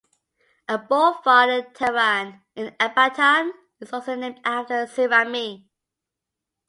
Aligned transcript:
A 0.67 0.79
boulevard 0.79 1.49
in 1.51 1.73
Tehran, 1.75 2.41
in 2.55 2.71
Ekbatan, 2.79 3.51
is 3.79 3.93
also 3.93 4.15
named 4.15 4.39
after 4.43 4.87
Saremi. 4.87 5.67